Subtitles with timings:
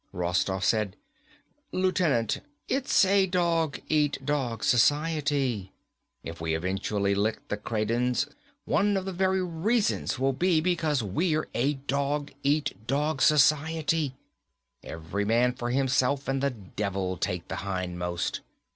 [0.13, 0.95] Rostoff said,
[1.71, 5.73] "Lieutenant, it's a dog eat dog society.
[6.23, 8.25] If we eventually lick the Kradens,
[8.65, 14.15] one of the very reasons will be because we're a dog eat dog society.
[14.83, 18.39] Every man for himself and the devil take the hindmost.